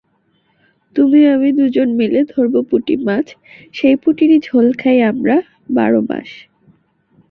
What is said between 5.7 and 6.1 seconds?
বারো